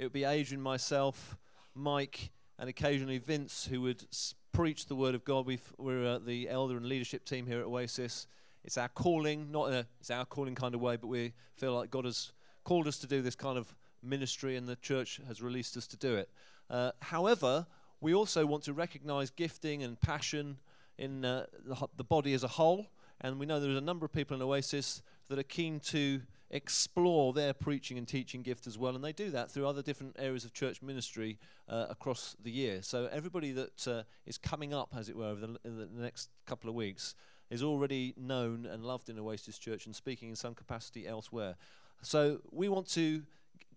[0.00, 1.36] it would be Adrian, myself,
[1.74, 5.44] Mike, and occasionally Vince who would s- preach the word of God.
[5.44, 8.26] We've, we're uh, the elder and leadership team here at Oasis.
[8.64, 11.90] It's our calling, not a, it's our calling kind of way, but we feel like
[11.90, 12.32] God has
[12.64, 15.98] called us to do this kind of ministry and the church has released us to
[15.98, 16.30] do it.
[16.70, 17.66] Uh, however,
[18.00, 20.56] we also want to recognize gifting and passion
[20.96, 22.86] in uh, the, the body as a whole.
[23.20, 27.32] And we know there's a number of people in Oasis that are keen to explore
[27.32, 28.94] their preaching and teaching gift as well.
[28.94, 32.82] And they do that through other different areas of church ministry uh, across the year.
[32.82, 36.68] So everybody that uh, is coming up, as it were, over the, the next couple
[36.68, 37.14] of weeks
[37.50, 41.56] is already known and loved in Oasis Church and speaking in some capacity elsewhere.
[42.02, 43.22] So we want to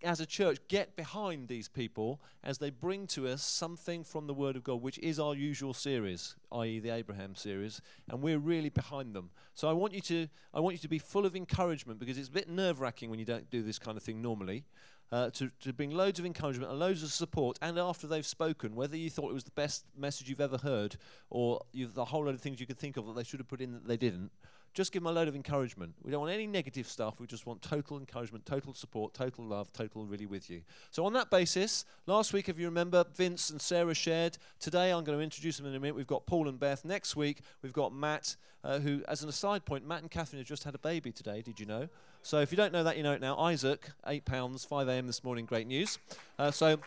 [0.03, 4.33] as a church, get behind these people as they bring to us something from the
[4.33, 8.69] Word of God, which is our usual series, i.e., the Abraham series, and we're really
[8.69, 9.29] behind them.
[9.53, 12.27] So I want you to, I want you to be full of encouragement because it's
[12.27, 14.65] a bit nerve-wracking when you don't do this kind of thing normally.
[15.11, 18.73] Uh, to, to bring loads of encouragement and loads of support, and after they've spoken,
[18.73, 20.95] whether you thought it was the best message you've ever heard,
[21.29, 23.61] or the whole lot of things you could think of that they should have put
[23.61, 24.31] in that they didn't,
[24.73, 25.93] just give them a load of encouragement.
[26.03, 27.19] We don't want any negative stuff.
[27.19, 30.61] We just want total encouragement, total support, total love, total really with you.
[30.89, 34.37] So, on that basis, last week, if you remember, Vince and Sarah shared.
[34.59, 35.95] Today, I'm going to introduce them in a minute.
[35.95, 36.83] We've got Paul and Beth.
[36.83, 40.47] Next week, we've got Matt, uh, who, as an aside point, Matt and Catherine have
[40.47, 41.41] just had a baby today.
[41.41, 41.87] Did you know?
[42.23, 43.37] So, if you don't know that, you know it now.
[43.37, 45.05] Isaac, eight pounds, 5 a.m.
[45.05, 45.45] this morning.
[45.45, 45.99] Great news.
[46.39, 46.79] Uh, so,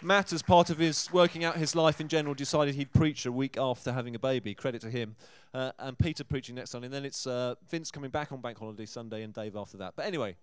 [0.00, 3.32] Matt, as part of his working out his life in general, decided he'd preach a
[3.32, 4.54] week after having a baby.
[4.54, 5.16] Credit to him.
[5.52, 6.86] Uh, and Peter preaching next Sunday.
[6.86, 9.94] And then it's uh, Vince coming back on Bank Holiday Sunday and Dave after that.
[9.96, 10.36] But anyway,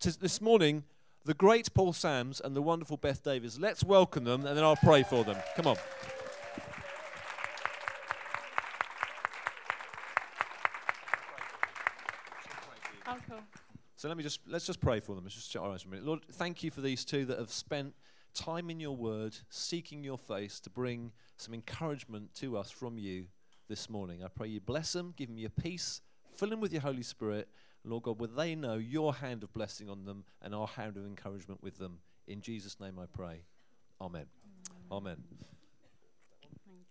[0.00, 0.84] t- this morning,
[1.26, 3.58] the great Paul Sams and the wonderful Beth Davis.
[3.58, 5.36] Let's welcome them and then I'll pray for them.
[5.56, 5.76] Come on.
[13.06, 13.38] Oh, cool.
[13.96, 15.24] So let me just let's just pray for them.
[15.24, 16.06] Let's just shut our eyes for a minute.
[16.06, 17.94] Lord, thank you for these two that have spent
[18.34, 23.26] time in your word, seeking your face to bring some encouragement to us from you
[23.68, 24.22] this morning.
[24.24, 26.00] I pray you bless them, give them your peace,
[26.34, 27.48] fill them with your Holy Spirit.
[27.84, 31.04] Lord God, would they know your hand of blessing on them and our hand of
[31.04, 31.98] encouragement with them.
[32.28, 33.42] In Jesus' name I pray.
[34.00, 34.26] Amen.
[34.90, 35.16] Amen.
[36.40, 36.82] Thank you.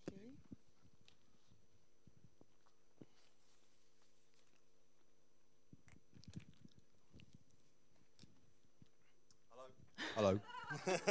[10.15, 10.39] Hello.
[10.85, 11.01] Get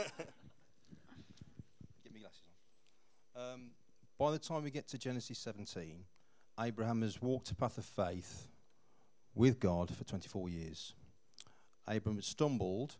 [2.12, 2.42] me glasses
[3.36, 3.54] on.
[3.54, 3.70] Um,
[4.18, 6.04] by the time we get to Genesis 17,
[6.58, 8.48] Abraham has walked a path of faith
[9.34, 10.94] with God for 24 years.
[11.88, 12.96] Abraham had stumbled,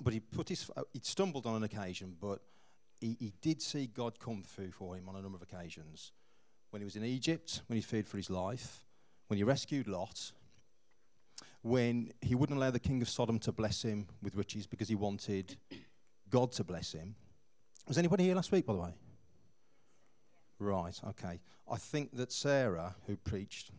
[0.00, 2.40] but he put his uh, he stumbled on an occasion, but
[3.00, 6.12] he, he did see God come through for him on a number of occasions.
[6.70, 8.84] When he was in Egypt, when he feared for his life,
[9.28, 10.32] when he rescued Lot,
[11.66, 14.94] when he wouldn't allow the king of Sodom to bless him with riches because he
[14.94, 15.56] wanted
[16.30, 17.16] God to bless him.
[17.88, 18.94] Was anybody here last week, by the way?
[20.60, 21.40] Right, okay.
[21.68, 23.72] I think that Sarah, who preached,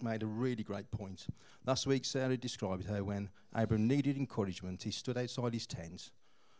[0.00, 1.26] made a really great point.
[1.66, 6.10] Last week, Sarah described how when Abram needed encouragement, he stood outside his tent,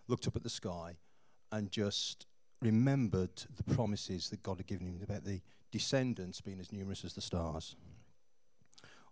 [0.06, 0.98] looked up at the sky,
[1.50, 2.26] and just
[2.60, 5.40] remembered the promises that God had given him about the
[5.72, 7.74] descendants being as numerous as the stars.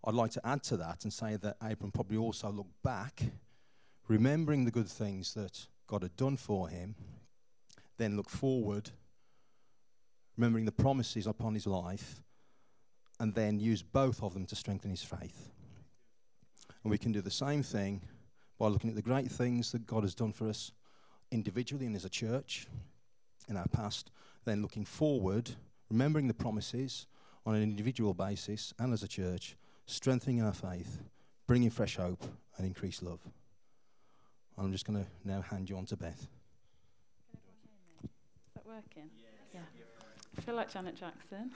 [0.04, 3.22] I'd like to add to that and say that Abram probably also looked back,
[4.08, 6.94] remembering the good things that God had done for him,
[7.96, 8.90] then look forward,
[10.36, 12.20] remembering the promises upon his life,
[13.18, 15.50] and then use both of them to strengthen his faith.
[16.82, 18.02] And we can do the same thing
[18.58, 20.72] by looking at the great things that God has done for us
[21.30, 22.66] individually and as a church
[23.48, 24.10] in our past,
[24.44, 25.50] then looking forward,
[25.90, 27.06] remembering the promises
[27.44, 29.56] on an individual basis and as a church,
[29.86, 31.00] strengthening our faith,
[31.46, 32.24] bringing fresh hope
[32.56, 33.20] and increased love.
[34.58, 36.26] I'm just going to now hand you on to Beth.
[37.32, 37.40] Is
[38.54, 39.10] that working?
[39.54, 39.60] Yeah.
[40.36, 41.50] I feel like Janet Jackson.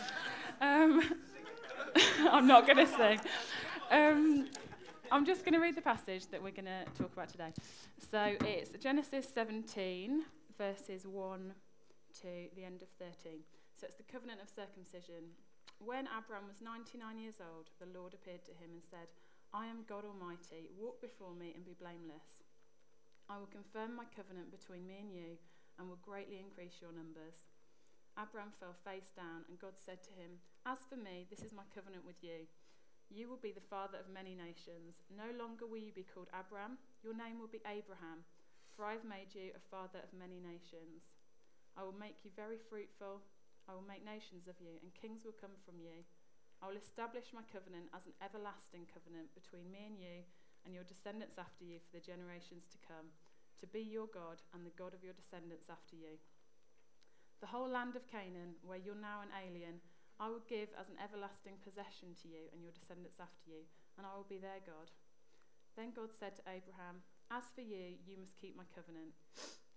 [0.60, 1.02] um,
[2.30, 3.20] I'm not going to sing.
[3.90, 4.48] Um,
[5.10, 7.52] I'm just going to read the passage that we're going to talk about today.
[8.10, 10.24] So it's Genesis 17,
[10.56, 11.52] verses 1
[12.22, 13.40] to the end of 13.
[13.78, 15.32] So it's the covenant of circumcision.
[15.82, 19.10] When Abram was 99 years old, the Lord appeared to him and said,
[19.50, 20.70] I am God Almighty.
[20.78, 22.46] Walk before me and be blameless.
[23.26, 25.42] I will confirm my covenant between me and you
[25.74, 27.50] and will greatly increase your numbers.
[28.14, 31.66] Abram fell face down, and God said to him, As for me, this is my
[31.74, 32.46] covenant with you.
[33.10, 35.02] You will be the father of many nations.
[35.10, 38.22] No longer will you be called Abram, your name will be Abraham,
[38.78, 41.18] for I have made you a father of many nations.
[41.74, 43.24] I will make you very fruitful.
[43.68, 46.02] I will make nations of you, and kings will come from you.
[46.62, 50.22] I will establish my covenant as an everlasting covenant between me and you
[50.62, 53.10] and your descendants after you for the generations to come
[53.62, 56.18] to be your God and the God of your descendants after you.
[57.38, 59.78] The whole land of Canaan, where you're now an alien,
[60.18, 64.02] I will give as an everlasting possession to you and your descendants after you, and
[64.02, 64.90] I will be their God.
[65.78, 69.14] Then God said to Abraham, As for you, you must keep my covenant,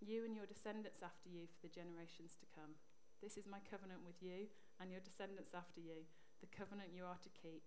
[0.01, 2.77] you and your descendants after you for the generations to come.
[3.21, 6.05] This is my covenant with you and your descendants after you,
[6.41, 7.63] the covenant you are to keep.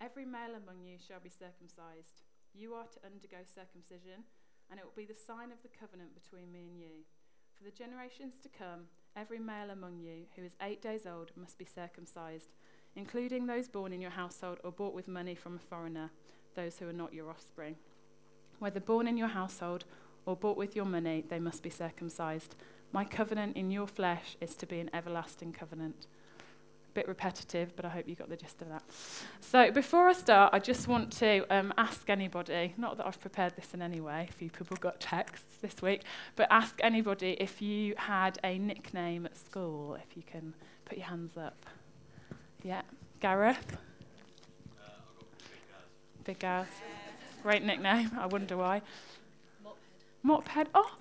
[0.00, 2.22] Every male among you shall be circumcised.
[2.52, 4.28] You are to undergo circumcision,
[4.70, 7.04] and it will be the sign of the covenant between me and you.
[7.56, 11.58] For the generations to come, every male among you who is eight days old must
[11.58, 12.54] be circumcised,
[12.94, 16.10] including those born in your household or bought with money from a foreigner,
[16.54, 17.76] those who are not your offspring.
[18.58, 19.84] Whether born in your household
[20.26, 22.56] or bought with your money, they must be circumcised.
[22.92, 26.06] My covenant in your flesh is to be an everlasting covenant
[26.88, 28.82] A bit repetitive, but I hope you got the gist of that.
[29.40, 33.54] So before I start, I just want to um, ask anybody, not that I've prepared
[33.54, 36.02] this in any way, a few people got texts this week,
[36.36, 40.54] but ask anybody if you had a nickname at school, if you can
[40.86, 41.66] put your hands up.
[42.62, 42.82] Yeah,
[43.20, 43.76] Gareth?
[44.80, 44.88] Uh,
[46.24, 46.66] Big Gaz.
[47.42, 48.80] Great nickname, I wonder why.
[50.24, 50.44] Mophead.
[50.44, 50.66] Mophead.
[50.74, 50.96] Oh,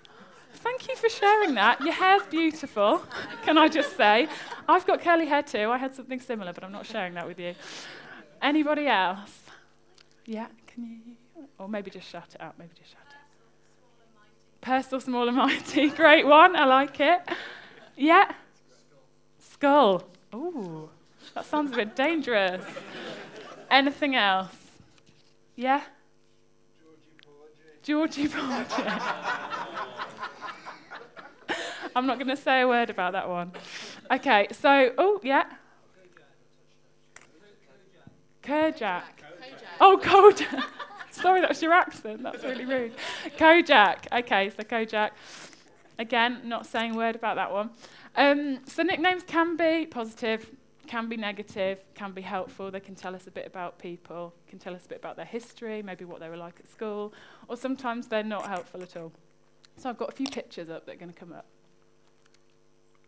[0.66, 1.80] Thank you for sharing that.
[1.80, 3.04] Your hair's beautiful,
[3.44, 4.28] can I just say?
[4.68, 5.70] I've got curly hair too.
[5.70, 7.54] I had something similar, but I'm not sharing that with you.
[8.42, 9.42] Anybody else?
[10.26, 11.46] Yeah, can you?
[11.60, 12.58] Or maybe just shout it out.
[12.58, 14.62] Maybe just shout it.
[14.62, 15.90] Personal, small and mighty.
[16.02, 16.56] Great one.
[16.56, 17.22] I like it.
[17.96, 18.32] Yeah.
[19.38, 20.04] Skull.
[20.34, 20.90] Ooh,
[21.36, 22.66] that sounds a bit dangerous.
[23.70, 24.56] Anything else?
[25.56, 25.84] Yeah?
[27.84, 28.28] Georgie Porgy.
[28.28, 29.72] Georgie Porgy.
[31.96, 33.54] I'm not going to say a word about that one.
[34.12, 35.46] Okay, so, oh, yeah.
[38.44, 39.04] Kojak.
[39.80, 40.64] Oh, Kojak.
[41.10, 42.22] Sorry, that's your accent.
[42.22, 42.94] That's really rude.
[43.38, 44.08] Kojak.
[44.12, 45.12] Okay, so Kojak.
[45.98, 47.70] Again, not saying a word about that one.
[48.18, 50.52] Um, so nicknames can be positive,
[50.88, 52.70] can be negative, can be helpful.
[52.72, 55.26] They can tell us a bit about people, can tell us a bit about their
[55.26, 57.14] history, maybe what they were like at school,
[57.48, 59.14] or sometimes they're not helpful at all.
[59.78, 61.46] So I've got a few pictures up that are going to come up.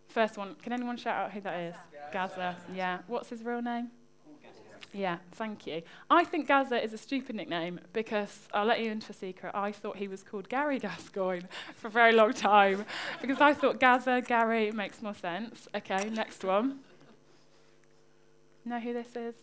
[0.07, 1.75] First one, can anyone shout out who that is?
[2.11, 2.55] Gazza.
[2.73, 2.99] Yeah.
[3.07, 3.91] What's his real name?
[4.93, 5.81] Yeah, thank you.
[6.09, 9.51] I think Gazza is a stupid nickname because I'll let you into a secret.
[9.53, 11.45] I thought he was called Gary Gascoigne
[11.75, 12.85] for a very long time
[13.21, 15.67] because I thought Gazza, Gary makes more sense.
[15.75, 16.79] Okay, next one.
[18.65, 19.35] Know who this is?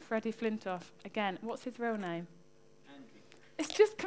[0.00, 0.82] Freddie Flintoff.
[1.04, 2.26] Again, what's his real name?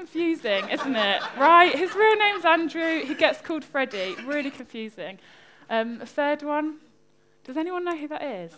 [0.02, 1.22] Confusing, isn't it?
[1.38, 1.76] Right?
[1.76, 3.06] His real name's Andrew.
[3.06, 4.16] He gets called Freddie.
[4.26, 5.20] Really confusing.
[5.70, 6.78] Um, a third one.
[7.44, 8.52] Does anyone know who that is?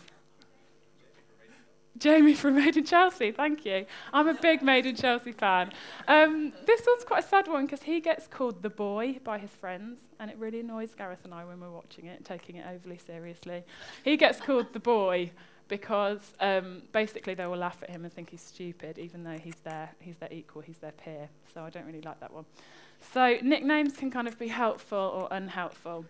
[1.98, 3.86] Jamie from Made in Chelsea, thank you.
[4.13, 5.74] I'm a big Made in Chelsea fan.
[6.07, 9.51] Um, this one's quite a sad one because he gets called the boy by his
[9.51, 13.00] friends, and it really annoys Gareth and I when we're watching it, taking it overly
[13.00, 13.63] seriously.
[14.06, 15.31] He gets called the boy
[15.68, 19.56] because um, basically they will laugh at him and think he's stupid, even though he's
[19.63, 21.30] their, he's their equal, he's their peer.
[21.54, 22.45] So I don't really like that one.
[23.13, 26.06] So nicknames can kind of be helpful or unhelpful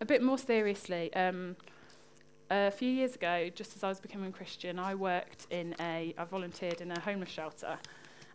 [0.00, 1.56] a bit more seriously, um,
[2.50, 6.24] a few years ago, just as I was becoming Christian, I worked in a, I
[6.24, 7.78] volunteered in a homeless shelter.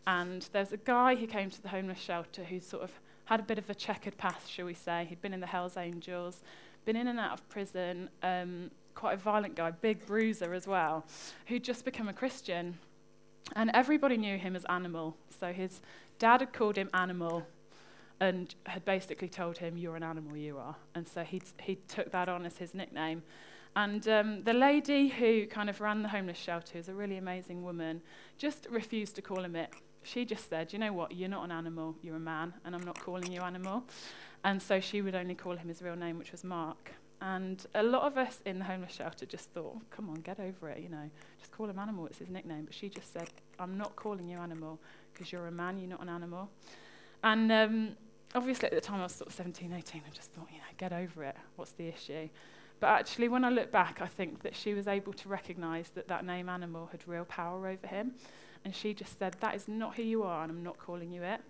[0.08, 2.92] And there's a guy who came to the homeless shelter who sort of
[3.26, 5.06] had a bit of a checkered past, shall we say.
[5.10, 6.42] He'd been in the Hells Angels,
[6.86, 11.06] been in and out of prison, um, quite a violent guy, big bruiser as well,
[11.46, 12.78] who'd just become a Christian.
[13.56, 15.16] And everybody knew him as Animal.
[15.30, 15.82] So his
[16.18, 17.46] dad had called him Animal
[18.20, 20.76] and had basically told him, You're an animal, you are.
[20.96, 23.22] And so he, he took that on as his nickname.
[23.76, 27.64] And um, the lady who kind of ran the homeless shelter, who's a really amazing
[27.64, 28.02] woman,
[28.40, 29.72] just refused to call him it.
[30.02, 31.16] She just said, You know what?
[31.16, 33.84] You're not an animal, you're a man, and I'm not calling you animal.
[34.44, 36.94] And so she would only call him his real name, which was Mark.
[37.22, 40.40] And a lot of us in the homeless shelter just thought, oh, come on, get
[40.40, 41.10] over it, you know,
[41.40, 42.66] just call him animal, it's his nickname.
[42.66, 44.80] But she just said, I'm not calling you animal
[45.14, 46.50] because you're a man, you're not an animal.
[47.24, 47.90] And um,
[48.36, 50.64] obviously at the time I was sort of 17, 18, I just thought, you know,
[50.78, 51.36] get over it.
[51.56, 52.30] What's the issue?
[52.80, 56.08] But actually, when I look back, I think that she was able to recognize that
[56.10, 58.14] that name animal had real power over him.
[58.64, 61.24] And she just said, That is not who you are, and I'm not calling you
[61.24, 61.42] it.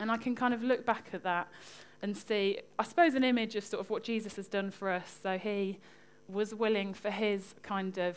[0.00, 1.48] And I can kind of look back at that
[2.02, 5.18] and see, I suppose, an image of sort of what Jesus has done for us.
[5.22, 5.78] So he
[6.28, 8.16] was willing for his kind of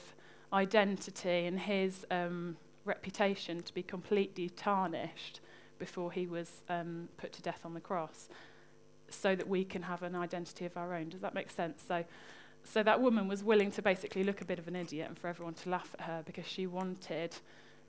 [0.52, 5.42] identity and his um, reputation to be completely tarnished
[5.80, 8.30] before he was um, put to death on the cross,
[9.10, 11.10] so that we can have an identity of our own.
[11.10, 11.84] Does that make sense?
[11.86, 12.06] So,
[12.64, 15.28] so that woman was willing to basically look a bit of an idiot and for
[15.28, 17.36] everyone to laugh at her because she wanted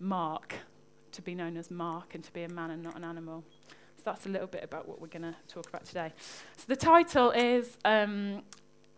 [0.00, 0.54] Mark
[1.12, 3.44] to be known as Mark and to be a man and not an animal.
[4.04, 6.12] That's a little bit about what we're going to talk about today.
[6.56, 8.42] So the title is, um,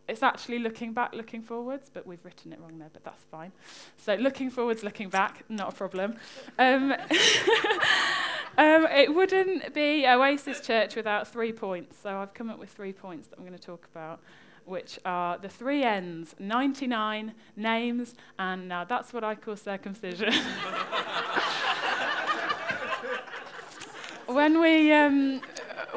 [0.09, 3.53] it's actually looking back, looking forwards, but we've written it wrong there, but that's fine.
[3.97, 6.17] So looking forwards, looking back, not a problem.
[6.59, 6.93] Um,
[8.59, 11.97] um, it wouldn't be Oasis Church without three points.
[12.03, 14.21] So I've come up with three points that I'm going to talk about
[14.67, 20.35] which are the three N's 99 names, and now that's what I call circumcision.
[24.27, 25.41] when, we, um,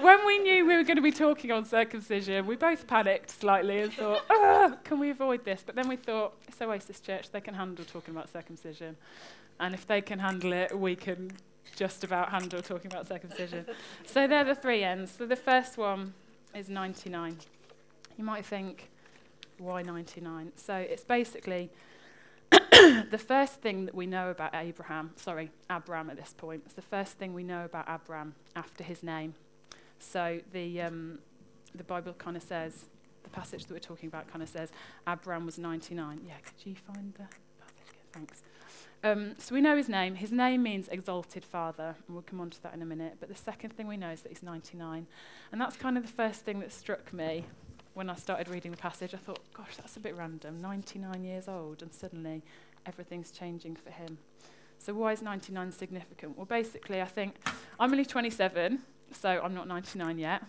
[0.01, 3.81] when we knew we were going to be talking on circumcision, we both panicked slightly
[3.81, 5.63] and thought, can we avoid this?
[5.65, 8.95] But then we thought, it's Oasis Church, they can handle talking about circumcision.
[9.59, 11.31] And if they can handle it, we can
[11.75, 13.65] just about handle talking about circumcision.
[14.05, 15.11] so they're the three ends.
[15.17, 16.13] So the first one
[16.55, 17.37] is 99.
[18.17, 18.89] You might think,
[19.57, 20.53] why 99?
[20.55, 21.69] So it's basically
[23.11, 26.63] the first thing that we know about Abraham, sorry, Abram at this point.
[26.65, 29.33] It's the first thing we know about Abram after his name.
[29.99, 31.19] So the, um,
[31.75, 32.85] the Bible kind of says,
[33.23, 34.71] the passage that we're talking about kind of says,
[35.05, 36.21] Abram was 99.
[36.25, 37.27] Yeah, could you find the
[37.59, 37.99] passage?
[38.11, 38.43] Thanks.
[39.03, 40.15] Um, so we know his name.
[40.15, 43.17] His name means exalted father, and we'll come on to that in a minute.
[43.19, 45.07] But the second thing we know is that he's 99.
[45.51, 47.45] And that's kind of the first thing that struck me
[47.99, 50.61] when I started reading the passage, I thought, gosh, that's a bit random.
[50.61, 52.41] 99 years old, and suddenly
[52.85, 54.19] everything's changing for him.
[54.77, 56.37] So, why is 99 significant?
[56.37, 57.35] Well, basically, I think
[57.77, 58.79] I'm only 27,
[59.11, 60.45] so I'm not 99 yet,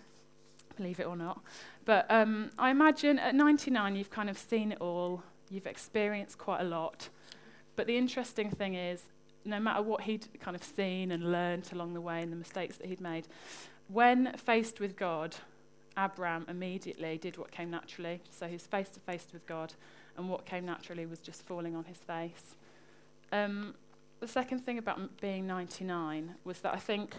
[0.77, 1.41] believe it or not.
[1.83, 6.61] But um, I imagine at 99, you've kind of seen it all, you've experienced quite
[6.61, 7.09] a lot.
[7.75, 9.07] But the interesting thing is,
[9.43, 12.77] no matter what he'd kind of seen and learned along the way and the mistakes
[12.77, 13.27] that he'd made,
[13.89, 15.35] when faced with God,
[15.97, 18.21] Abram immediately did what came naturally.
[18.29, 19.73] So he was face to face with God,
[20.17, 22.55] and what came naturally was just falling on his face.
[23.31, 23.75] Um,
[24.19, 27.15] the second thing about being 99 was that I think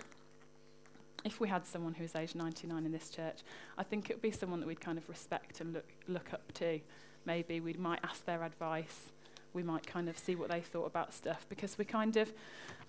[1.24, 3.40] if we had someone who was age 99 in this church,
[3.78, 6.52] I think it would be someone that we'd kind of respect and look, look up
[6.54, 6.80] to.
[7.24, 9.10] Maybe we might ask their advice.
[9.52, 12.32] We might kind of see what they thought about stuff because we kind of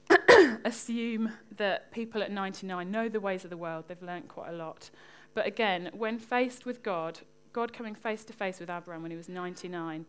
[0.65, 3.85] assume that people at 99 know the ways of the world.
[3.87, 4.89] They've learnt quite a lot.
[5.33, 7.19] But again, when faced with God,
[7.51, 10.05] God coming face to face with Abraham when he was 99,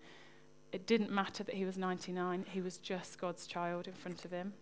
[0.73, 4.33] it didn't matter that he was 99, he was just God's child in front of
[4.33, 4.55] him.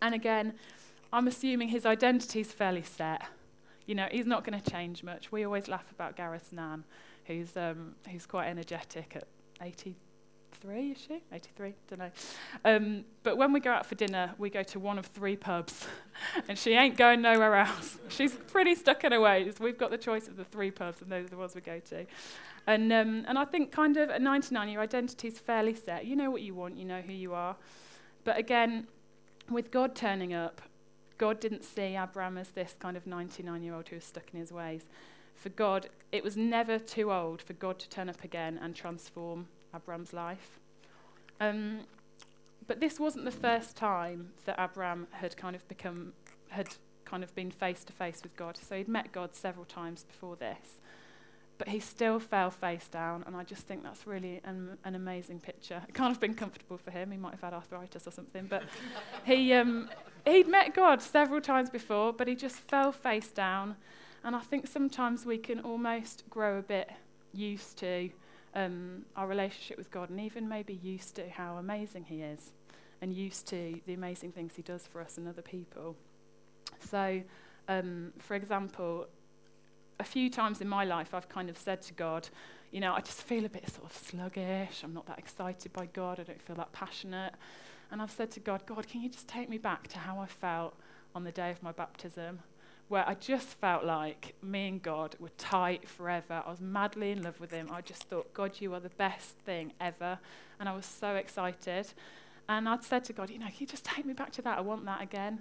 [0.00, 0.54] And again,
[1.12, 3.22] I'm assuming his identity is fairly set.
[3.86, 5.30] You know, he's not going to change much.
[5.30, 6.84] We always laugh about Gareth Nan,
[7.26, 9.24] who's, um, who's quite energetic at
[9.60, 9.96] 80,
[10.62, 11.22] 83, is she?
[11.32, 12.10] 83, don't know.
[12.64, 15.86] Um, but when we go out for dinner, we go to one of three pubs,
[16.48, 17.98] and she ain't going nowhere else.
[18.08, 19.58] She's pretty stuck in her ways.
[19.60, 21.80] We've got the choice of the three pubs, and those are the ones we go
[21.80, 22.06] to.
[22.66, 26.06] And, um, and I think kind of at 99, your identity is fairly set.
[26.06, 27.56] You know what you want, you know who you are.
[28.24, 28.86] But again,
[29.50, 30.62] with God turning up,
[31.18, 34.40] God didn't see Abraham as this kind of 99 year old who was stuck in
[34.40, 34.84] his ways.
[35.34, 39.48] For God, it was never too old for God to turn up again and transform
[39.74, 40.60] Abram's life.
[41.40, 41.80] Um,
[42.66, 46.12] but this wasn't the first time that Abram had kind of become,
[46.48, 46.68] had
[47.04, 48.56] kind of been face to face with God.
[48.56, 50.80] So he'd met God several times before this.
[51.58, 55.38] But he still fell face down, and I just think that's really an, an amazing
[55.40, 55.82] picture.
[55.88, 57.10] It can't have been comfortable for him.
[57.10, 58.46] He might have had arthritis or something.
[58.48, 58.64] But
[59.24, 59.88] he, um,
[60.24, 63.76] he'd met God several times before, but he just fell face down.
[64.24, 66.90] And I think sometimes we can almost grow a bit
[67.32, 68.10] used to
[68.54, 72.52] um, our relationship with God and even maybe used to how amazing He is
[73.00, 75.96] and used to the amazing things He does for us and other people.
[76.90, 77.22] So,
[77.68, 79.06] um, for example,
[80.00, 82.28] a few times in my life I've kind of said to God,
[82.70, 84.82] you know, I just feel a bit sort of sluggish.
[84.82, 86.18] I'm not that excited by God.
[86.18, 87.34] I don't feel that passionate.
[87.90, 90.26] And I've said to God, God, can you just take me back to how I
[90.26, 90.74] felt
[91.14, 92.40] on the day of my baptism?
[92.92, 96.42] Where I just felt like me and God were tight forever.
[96.46, 97.70] I was madly in love with Him.
[97.72, 100.18] I just thought, God, you are the best thing ever.
[100.60, 101.86] And I was so excited.
[102.50, 104.58] And I'd said to God, you know, can you just take me back to that?
[104.58, 105.40] I want that again.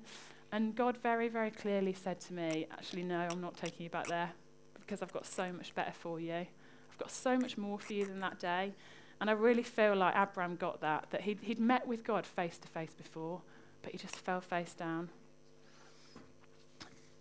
[0.54, 4.08] And God very, very clearly said to me, actually, no, I'm not taking you back
[4.08, 4.32] there
[4.80, 6.34] because I've got so much better for you.
[6.34, 8.72] I've got so much more for you than that day.
[9.20, 12.58] And I really feel like Abram got that, that he'd, he'd met with God face
[12.60, 13.42] to face before,
[13.82, 15.10] but he just fell face down.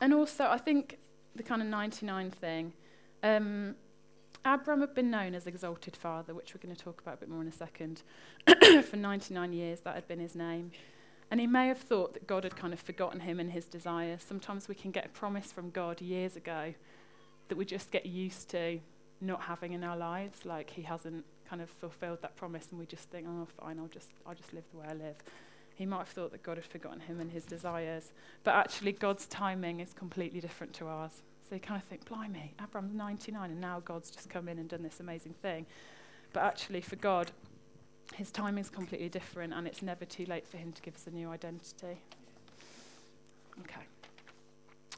[0.00, 0.98] And also, I think
[1.36, 2.72] the kind of 99 thing,
[3.22, 3.74] um,
[4.44, 7.28] Abram had been known as Exalted Father, which we're going to talk about a bit
[7.28, 8.02] more in a second.
[8.84, 10.70] For 99 years, that had been his name.
[11.30, 14.24] And he may have thought that God had kind of forgotten him and his desires.
[14.26, 16.74] Sometimes we can get a promise from God years ago
[17.48, 18.80] that we just get used to
[19.20, 22.86] not having in our lives, like he hasn't kind of fulfilled that promise, and we
[22.86, 25.16] just think, oh, fine, I'll just, I'll just live the way I live.
[25.80, 28.12] He might have thought that God had forgotten him and his desires.
[28.44, 31.22] But actually, God's timing is completely different to ours.
[31.48, 34.68] So you kind of think, blimey, Abraham's 99 and now God's just come in and
[34.68, 35.64] done this amazing thing.
[36.34, 37.30] But actually, for God,
[38.14, 41.06] his timing is completely different and it's never too late for him to give us
[41.06, 42.02] a new identity.
[43.60, 43.86] Okay.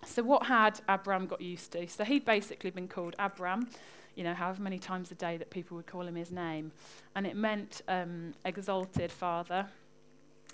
[0.04, 1.86] So, what had Abram got used to?
[1.86, 3.68] So, he'd basically been called Abram,
[4.16, 6.72] you know, however many times a day that people would call him his name.
[7.14, 9.68] And it meant um, exalted father.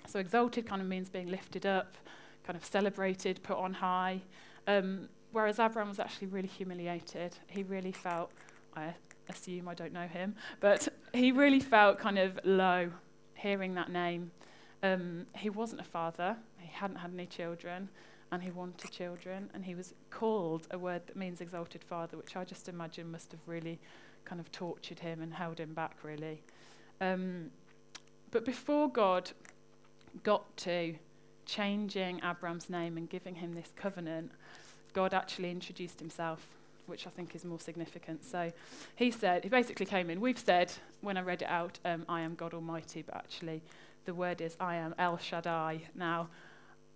[0.07, 1.95] So, exalted kind of means being lifted up,
[2.43, 4.21] kind of celebrated, put on high.
[4.67, 7.37] Um, whereas Abram was actually really humiliated.
[7.47, 8.31] He really felt,
[8.75, 8.93] I
[9.29, 12.91] assume I don't know him, but he really felt kind of low
[13.35, 14.31] hearing that name.
[14.81, 17.89] Um, he wasn't a father, he hadn't had any children
[18.31, 22.35] and he wanted children, and he was called a word that means exalted father, which
[22.35, 23.79] I just imagine must have really
[24.25, 26.43] kind of tortured him and held him back, really.
[27.01, 27.49] Um,
[28.29, 29.31] but before God
[30.23, 30.95] got to
[31.45, 34.31] changing Abram's name and giving him this covenant,
[34.93, 36.45] God actually introduced himself,
[36.85, 38.23] which I think is more significant.
[38.23, 38.51] So
[38.95, 40.21] he said, he basically came in.
[40.21, 43.61] We've said, when I read it out, um, I am God Almighty, but actually
[44.05, 45.81] the word is I am El Shaddai.
[45.95, 46.29] Now,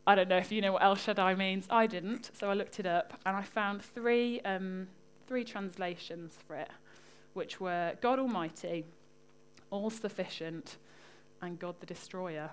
[0.05, 1.65] I don't know if you know what El Shaddai means.
[1.69, 4.87] I didn't, so I looked it up and I found three, um,
[5.27, 6.69] three translations for it,
[7.33, 8.85] which were God Almighty,
[9.71, 10.77] All Sufficient,
[11.41, 12.51] and God the Destroyer,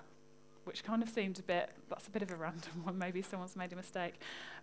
[0.63, 2.97] which kind of seemed a bit, that's a bit of a random one.
[2.97, 4.15] Maybe someone's made a mistake.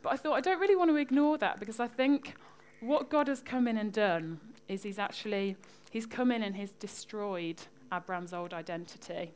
[0.03, 2.35] But I thought I don't really want to ignore that because I think
[2.81, 5.57] what God has come in and done is he's actually,
[5.91, 7.63] he's come in and he's destroyed
[7.93, 9.33] Abram's old identity.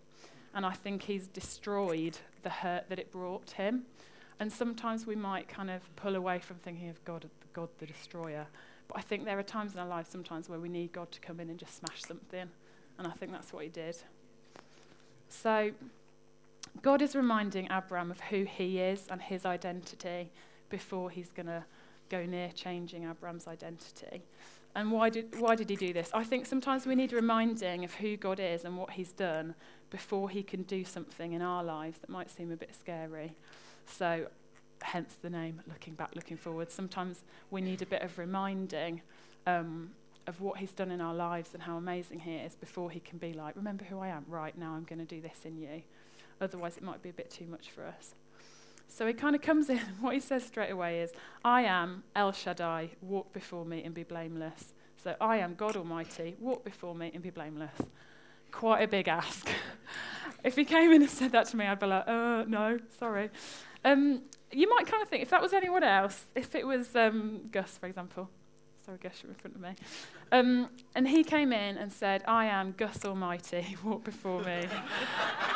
[0.54, 3.84] And I think he's destroyed the hurt that it brought him.
[4.38, 8.46] And sometimes we might kind of pull away from thinking of God, God the destroyer.
[8.88, 11.20] But I think there are times in our life sometimes where we need God to
[11.20, 12.48] come in and just smash something.
[12.98, 13.96] And I think that's what he did.
[15.28, 15.70] So
[16.80, 20.30] God is reminding Abram of who he is and his identity
[20.70, 21.64] before he's going to
[22.08, 24.22] go near changing Abram's identity.
[24.74, 26.10] And why did, why did he do this?
[26.14, 29.54] I think sometimes we need reminding of who God is and what he's done
[29.90, 33.36] before he can do something in our lives that might seem a bit scary.
[33.84, 34.28] So,
[34.80, 36.70] hence the name, looking back, looking forward.
[36.70, 39.02] Sometimes we need a bit of reminding
[39.46, 39.90] um,
[40.26, 43.18] of what he's done in our lives and how amazing he is before he can
[43.18, 44.24] be like, remember who I am?
[44.26, 45.82] Right now, I'm going to do this in you.
[46.42, 48.14] Otherwise, it might be a bit too much for us.
[48.88, 51.12] So he kind of comes in, what he says straight away is,
[51.44, 54.74] I am El Shaddai, walk before me and be blameless.
[55.02, 57.80] So I am God Almighty, walk before me and be blameless
[58.52, 59.48] quite a big ask.
[60.44, 63.30] if he came in and said that to me, I'd be like, uh, no, sorry.
[63.84, 67.40] Um, you might kind of think, if that was anyone else, if it was um,
[67.50, 68.30] Gus, for example,
[69.00, 69.74] Gus, you're in front of me,
[70.32, 74.66] um, and he came in and said, I am Gus Almighty, walk before me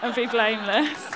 [0.03, 1.11] and be blameless.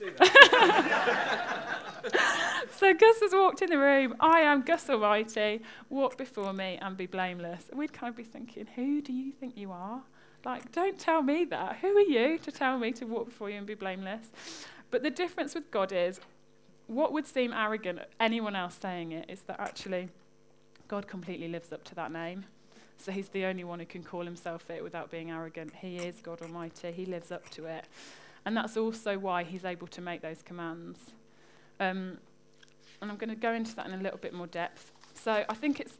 [2.70, 4.14] so Gus has walked in the room.
[4.20, 5.62] I am Gus Almighty.
[5.88, 7.64] Walk before me and be blameless.
[7.72, 10.02] we'd kind of be thinking, who do you think you are?
[10.44, 11.76] Like, don't tell me that.
[11.76, 14.30] Who are you to tell me to walk before you and be blameless?
[14.90, 16.20] But the difference with God is,
[16.90, 20.08] what would seem arrogant, anyone else saying it, is that actually
[20.88, 22.46] God completely lives up to that name.
[22.98, 25.72] So he's the only one who can call himself it without being arrogant.
[25.76, 26.90] He is God Almighty.
[26.90, 27.86] He lives up to it.
[28.44, 31.12] And that's also why he's able to make those commands.
[31.78, 32.18] Um,
[33.00, 34.90] and I'm going to go into that in a little bit more depth.
[35.14, 35.96] So I think it's,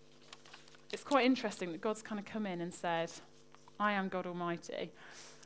[0.92, 3.12] it's quite interesting that God's kind of come in and said,
[3.78, 4.90] I am God Almighty,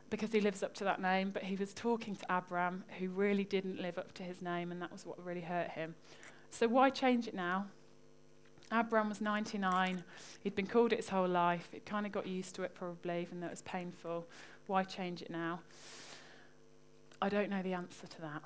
[0.09, 1.31] because he lives up to that name.
[1.31, 4.81] But he was talking to Abram, who really didn't live up to his name, and
[4.81, 5.95] that was what really hurt him.
[6.49, 7.67] So why change it now?
[8.71, 10.03] Abram was 99.
[10.43, 11.69] He'd been called it his whole life.
[11.71, 14.25] He'd kind of got used to it, probably, even though it was painful.
[14.67, 15.61] Why change it now?
[17.21, 18.41] I don't know the answer to that.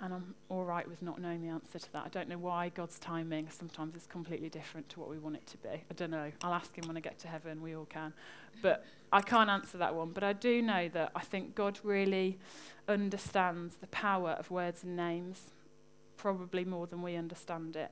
[0.00, 2.04] And I'm all right with not knowing the answer to that.
[2.06, 5.46] I don't know why God's timing sometimes is completely different to what we want it
[5.48, 5.70] to be.
[5.70, 6.30] I don't know.
[6.42, 7.60] I'll ask him when I get to heaven.
[7.60, 8.12] We all can.
[8.62, 10.12] But I can't answer that one.
[10.12, 12.38] But I do know that I think God really
[12.86, 15.50] understands the power of words and names,
[16.16, 17.90] probably more than we understand it.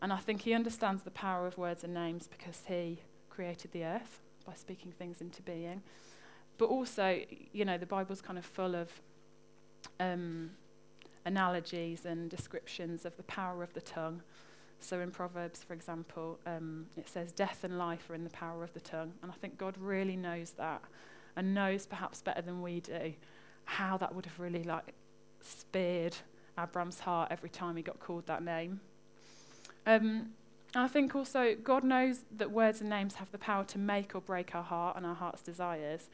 [0.00, 3.84] And I think he understands the power of words and names because he created the
[3.84, 5.82] earth by speaking things into being.
[6.56, 7.20] But also,
[7.52, 8.90] you know, the Bible's kind of full of
[10.00, 10.50] um,
[11.24, 14.22] analogies and descriptions of the power of the tongue.
[14.80, 18.62] So in Proverbs, for example, um, it says, Death and life are in the power
[18.62, 19.12] of the tongue.
[19.22, 20.82] And I think God really knows that
[21.36, 23.14] and knows perhaps better than we do
[23.64, 24.92] how that would have really like
[25.40, 26.16] speared
[26.58, 28.80] Abram's heart every time he got called that name.
[29.86, 30.30] Um,
[30.74, 34.20] I think also God knows that words and names have the power to make or
[34.20, 36.08] break our heart and our heart's desires.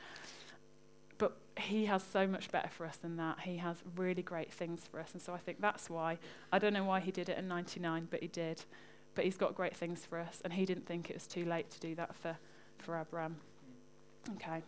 [1.61, 3.41] He has so much better for us than that.
[3.41, 5.11] He has really great things for us.
[5.13, 6.19] And so I think that's why.
[6.53, 8.63] I don't know why he did it in 99, but he did.
[9.15, 10.41] But he's got great things for us.
[10.45, 12.37] And he didn't think it was too late to do that for,
[12.79, 13.37] for Abraham.
[14.37, 14.63] Okay.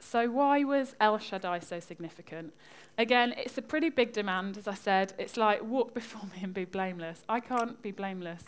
[0.00, 2.54] So, why was El Shaddai so significant?
[2.96, 5.12] Again, it's a pretty big demand, as I said.
[5.18, 7.22] It's like, walk before me and be blameless.
[7.28, 8.44] I can't be blameless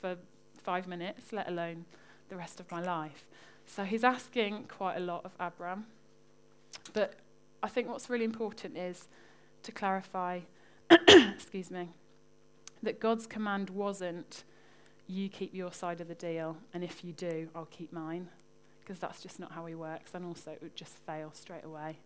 [0.00, 0.16] for
[0.62, 1.84] five minutes, let alone
[2.28, 3.26] the rest of my life.
[3.66, 5.86] So, he's asking quite a lot of Abraham.
[6.92, 7.14] But
[7.62, 9.08] I think what's really important is
[9.62, 10.40] to clarify,
[11.08, 11.90] excuse me,
[12.82, 14.44] that God's command wasn't,
[15.06, 18.28] you keep your side of the deal, and if you do, I'll keep mine
[18.80, 20.12] because that's just not how he works.
[20.14, 21.98] And also, it would just fail straight away.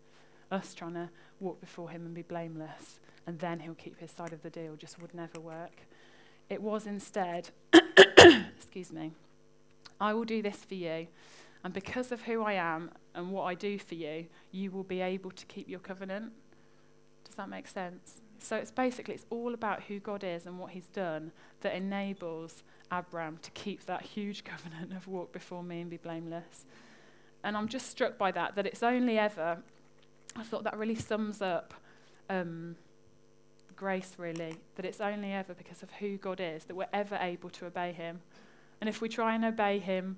[0.50, 4.32] Us trying to walk before him and be blameless, and then he'll keep his side
[4.32, 5.82] of the deal just would never work.
[6.48, 7.50] It was instead,
[8.56, 9.12] excuse me,
[10.00, 11.08] I will do this for you.
[11.68, 15.02] And because of who I am and what I do for you, you will be
[15.02, 16.32] able to keep your covenant.
[17.26, 18.22] Does that make sense?
[18.38, 22.62] So it's basically it's all about who God is and what he's done that enables
[22.90, 26.64] Abram to keep that huge covenant of walk before me and be blameless.
[27.44, 29.58] And I'm just struck by that, that it's only ever,
[30.36, 31.74] I thought that really sums up
[32.30, 32.76] um,
[33.76, 37.50] grace, really, that it's only ever because of who God is that we're ever able
[37.50, 38.22] to obey Him.
[38.80, 40.16] And if we try and obey Him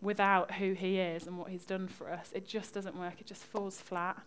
[0.00, 3.26] without who He is and what He's done for us, it just doesn't work, it
[3.26, 4.18] just falls flat.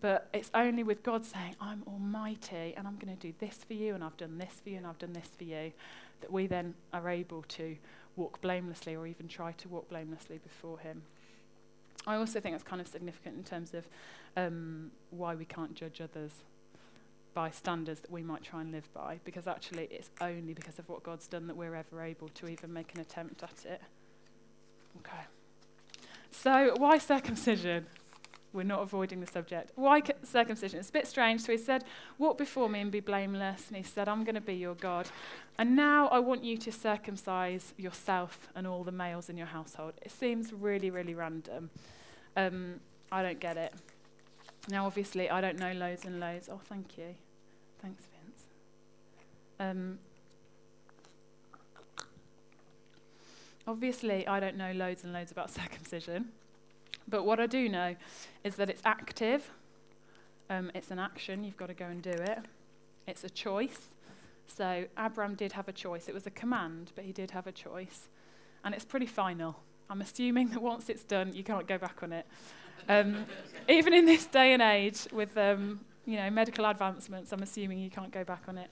[0.00, 3.74] But it's only with God saying, I'm almighty and I'm going to do this for
[3.74, 5.72] you and I've done this for you and I've done this for you,
[6.22, 7.76] that we then are able to
[8.16, 11.02] walk blamelessly or even try to walk blamelessly before Him.
[12.06, 13.86] I also think that's kind of significant in terms of
[14.36, 16.32] um, why we can't judge others
[17.34, 20.88] by standards that we might try and live by, because actually it's only because of
[20.88, 23.82] what God's done that we're ever able to even make an attempt at it.
[24.98, 25.24] Okay.
[26.30, 27.86] So, why circumcision?
[28.52, 29.70] We're not avoiding the subject.
[29.76, 30.80] Why circumcision?
[30.80, 31.42] It's a bit strange.
[31.42, 31.84] So he said,
[32.18, 33.68] Walk before me and be blameless.
[33.68, 35.08] And he said, I'm going to be your God.
[35.56, 39.92] And now I want you to circumcise yourself and all the males in your household.
[40.02, 41.70] It seems really, really random.
[42.36, 42.80] Um,
[43.12, 43.72] I don't get it.
[44.68, 46.48] Now, obviously, I don't know loads and loads.
[46.50, 47.14] Oh, thank you.
[47.80, 48.46] Thanks, Vince.
[49.60, 49.98] Um,
[53.70, 56.28] obviously, I don't know loads and loads about circumcision.
[57.08, 57.96] But what I do know
[58.44, 59.50] is that it's active,
[60.48, 62.38] um, it's an action, you've got to go and do it.
[63.06, 63.94] It's a choice.
[64.46, 66.08] So Abram did have a choice.
[66.08, 68.08] It was a command, but he did have a choice.
[68.64, 69.56] And it's pretty final.
[69.88, 72.26] I'm assuming that once it's done, you can't go back on it.
[72.88, 73.26] Um,
[73.68, 77.90] even in this day and age, with um, you know medical advancements, I'm assuming you
[77.90, 78.70] can't go back on it.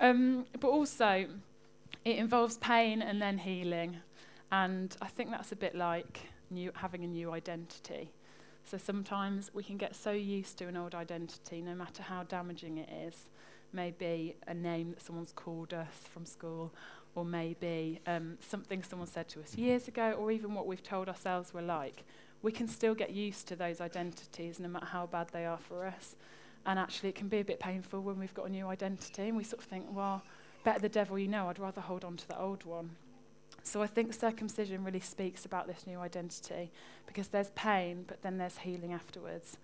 [0.00, 1.26] Um, but also,
[2.04, 3.98] it involves pain and then healing,
[4.52, 8.12] And I think that's a bit like new, having a new identity.
[8.64, 12.78] So sometimes we can get so used to an old identity, no matter how damaging
[12.78, 13.28] it is.
[13.72, 16.74] Maybe a name that someone's called us from school,
[17.14, 21.08] or maybe um, something someone said to us years ago, or even what we've told
[21.08, 22.04] ourselves we're like.
[22.42, 25.86] We can still get used to those identities, no matter how bad they are for
[25.86, 26.16] us.
[26.66, 29.36] And actually, it can be a bit painful when we've got a new identity and
[29.36, 30.22] we sort of think, well,
[30.64, 32.90] better the devil you know, I'd rather hold on to the old one.
[33.62, 36.70] So I think circumcision really speaks about this new identity
[37.06, 39.58] because there's pain, but then there's healing afterwards.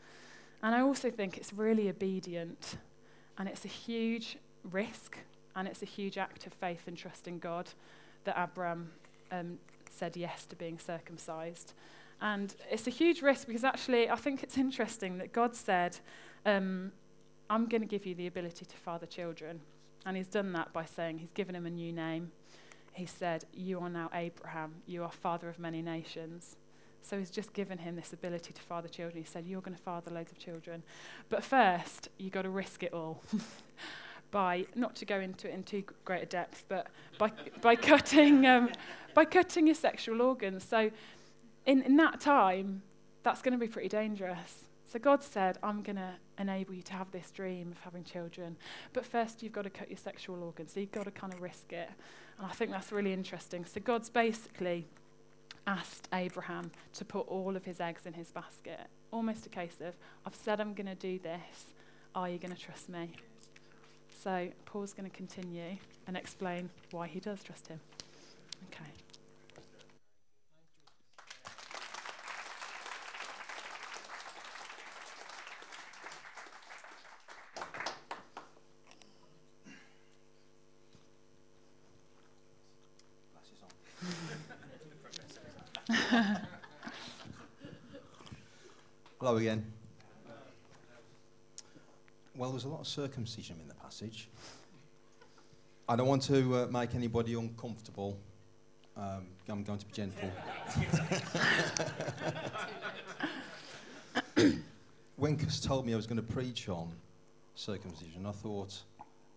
[0.63, 2.77] And I also think it's really obedient
[3.39, 4.39] and it's a huge
[4.71, 5.19] risk
[5.55, 7.71] and it's a huge act of faith and trust in God
[8.25, 8.91] that Abram
[9.31, 9.59] um,
[9.91, 11.73] said yes to being circumcised.
[12.21, 15.99] And it's a huge risk because actually I think it's interesting that God said,
[16.45, 16.93] um,
[17.49, 19.61] I'm going to give you the ability to father children.
[20.05, 22.33] And he's done that by saying he's given him a new name
[22.97, 26.57] he said, You are now Abraham, you are father of many nations.
[27.03, 29.23] So he's just given him this ability to father children.
[29.23, 30.83] He said, You're going to father loads of children.
[31.29, 33.23] But first, you've got to risk it all.
[34.31, 37.31] by, not to go into it in too great a depth, but by,
[37.61, 38.71] by, cutting, um,
[39.15, 40.65] by cutting your sexual organs.
[40.65, 40.91] So
[41.65, 42.83] in, in that time,
[43.23, 44.65] that's going to be pretty dangerous.
[44.91, 48.57] So God said, I'm going to enable you to have this dream of having children.
[48.93, 50.73] But first, you've got to cut your sexual organs.
[50.73, 51.89] So you've got to kind of risk it.
[52.39, 53.65] And I think that's really interesting.
[53.65, 54.87] So God's basically
[55.67, 58.87] asked Abraham to put all of his eggs in his basket.
[59.11, 59.95] Almost a case of,
[60.25, 61.73] I've said I'm going to do this.
[62.15, 63.13] Are you going to trust me?
[64.23, 67.81] So Paul's going to continue and explain why he does trust him.
[68.73, 68.96] Okay.
[89.37, 89.71] Again.
[92.35, 94.31] Well, there's a lot of circumcision in the passage.
[95.87, 98.19] I don't want to uh, make anybody uncomfortable.
[98.97, 100.31] Um, I'm going to be gentle.
[105.17, 106.91] when Gus told me I was going to preach on
[107.55, 108.75] circumcision, I thought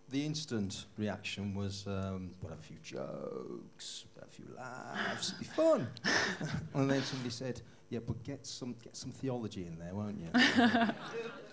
[0.08, 5.86] the instant reaction was, um, a few jokes, a few laughs, it'll be fun.
[6.74, 10.28] and then somebody said, yeah, but get some, get some theology in there, won't you?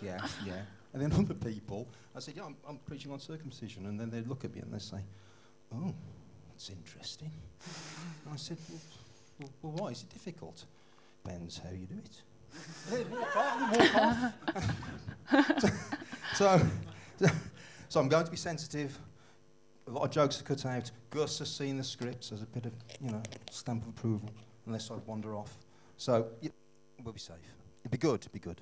[0.02, 0.62] yeah, yeah.
[0.94, 3.88] And then other people, I said, yeah, I'm, I'm preaching on circumcision.
[3.88, 5.00] And then they'd look at me and they'd say,
[5.76, 5.94] oh,
[6.48, 7.32] that's interesting.
[8.26, 8.80] And I said, well,
[9.40, 10.64] well, well why is it difficult?
[11.24, 12.22] Depends how you do it.
[13.12, 14.34] walk off, walk off.
[16.36, 16.62] so,
[17.20, 17.28] so,
[17.90, 18.98] so I'm going to be sensitive.
[19.88, 20.92] A lot of jokes are cut out.
[21.10, 24.30] Gus has seen the scripts as a bit of, you know, stamp of approval,
[24.66, 25.58] unless I wander off.
[25.98, 26.28] So
[27.04, 27.36] we'll be safe.
[27.82, 28.22] It'd be good.
[28.22, 28.62] It'd be good.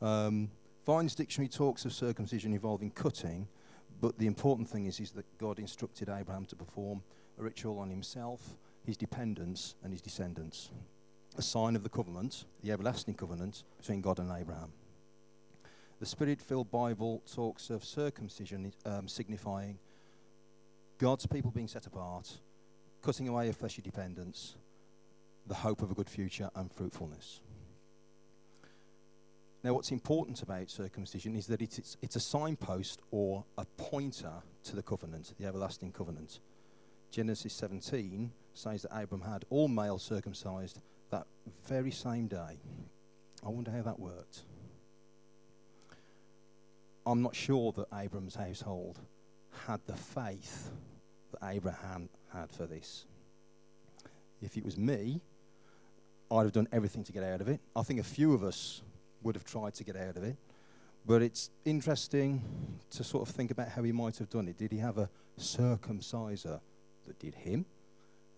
[0.00, 0.50] Um,
[0.86, 3.46] Vine's dictionary talks of circumcision involving cutting,
[4.00, 7.02] but the important thing is, is that God instructed Abraham to perform
[7.38, 10.70] a ritual on himself, his dependents, and his descendants.
[11.36, 14.72] A sign of the covenant, the everlasting covenant between God and Abraham.
[16.00, 19.78] The Spirit filled Bible talks of circumcision um, signifying
[20.96, 22.38] God's people being set apart,
[23.02, 24.54] cutting away of fleshly dependence,
[25.48, 27.40] the hope of a good future and fruitfulness.
[29.64, 34.32] Now, what's important about circumcision is that it's, it's a signpost or a pointer
[34.64, 36.38] to the covenant, the everlasting covenant.
[37.10, 40.80] Genesis 17 says that Abram had all male circumcised
[41.10, 41.26] that
[41.66, 42.60] very same day.
[43.44, 44.42] I wonder how that worked.
[47.04, 49.00] I'm not sure that Abram's household
[49.66, 50.70] had the faith
[51.32, 53.06] that Abraham had for this.
[54.40, 55.22] If it was me,
[56.30, 57.60] I'd have done everything to get out of it.
[57.74, 58.82] I think a few of us
[59.22, 60.36] would have tried to get out of it.
[61.06, 62.42] But it's interesting
[62.90, 64.58] to sort of think about how he might have done it.
[64.58, 66.60] Did he have a circumciser
[67.06, 67.64] that did him?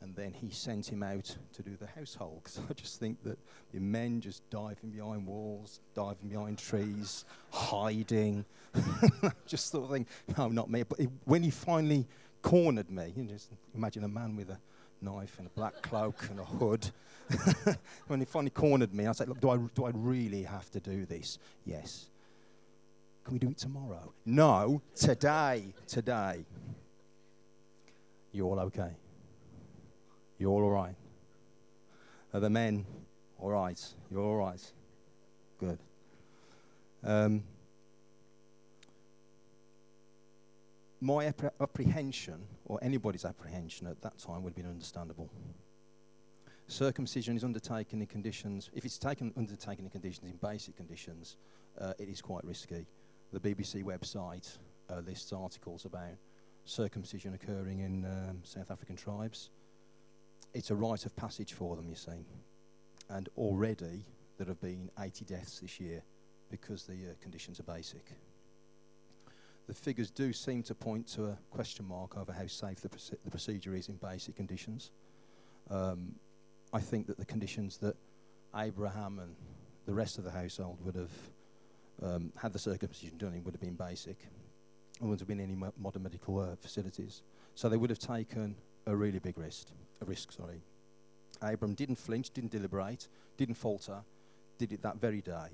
[0.03, 2.43] And then he sent him out to do the household.
[2.45, 3.39] Because I just think that
[3.73, 8.45] the men just diving behind walls, diving behind trees, hiding.
[9.47, 10.85] just sort of think, no, not me.
[10.85, 12.07] But it, when he finally
[12.41, 14.59] cornered me, you know, just imagine a man with a
[15.03, 16.91] knife and a black cloak and a hood.
[18.09, 20.81] when he finally cornered me, I said, Look, do I, do I really have to
[20.81, 21.39] do this?
[21.65, 22.11] Yes.
[23.25, 24.13] Can we do it tomorrow?
[24.25, 25.75] No, today.
[25.87, 26.45] Today.
[28.33, 28.93] You all okay?
[30.39, 30.95] You all all right?
[32.33, 32.87] Are the men
[33.39, 33.81] all right?
[34.11, 34.73] You're all right?
[35.59, 35.79] Good.
[37.03, 37.43] Um,
[41.01, 45.29] my apprehension, or anybody's apprehension at that time, would have been understandable.
[46.69, 51.37] Circumcision is undertaken in conditions, if it's taken undertaken in conditions, in basic conditions,
[51.81, 52.87] uh, it is quite risky.
[53.33, 54.57] The BBC website
[54.89, 56.15] uh, lists articles about
[56.65, 59.51] circumcision occurring in um, South African tribes.
[60.55, 62.25] It's a rite of passage for them, you see.
[63.09, 64.05] And already
[64.39, 66.05] there have been 80 deaths this year
[66.53, 68.13] because the uh, conditions are basic
[69.71, 73.15] the figures do seem to point to a question mark over how safe the, proce-
[73.23, 74.91] the procedure is in basic conditions.
[75.71, 76.17] Um,
[76.73, 77.95] I think that the conditions that
[78.57, 79.37] Abraham and
[79.87, 81.13] the rest of the household would have
[82.03, 84.19] um, had the circumcision done in would have been basic.
[84.99, 87.23] There wouldn't have been any mo- modern medical uh, facilities.
[87.55, 88.57] So they would have taken
[88.87, 89.69] a really big risk.
[90.03, 90.63] A risk, sorry.
[91.43, 93.07] Abram didn't flinch, didn't deliberate,
[93.37, 94.01] didn't falter,
[94.59, 95.51] did it that very day.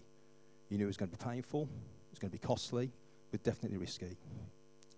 [0.71, 2.93] He knew it was going to be painful, it was going to be costly,
[3.43, 4.17] definitely risky.